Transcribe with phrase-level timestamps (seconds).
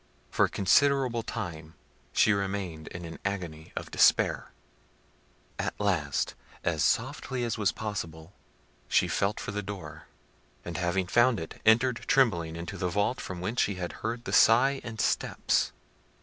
[0.31, 1.75] For a considerable time
[2.11, 4.49] she remained in an agony of despair.
[5.59, 8.33] At last, as softly as was possible,
[8.87, 10.07] she felt for the door,
[10.65, 14.33] and having found it, entered trembling into the vault from whence she had heard the
[14.33, 15.71] sigh and steps.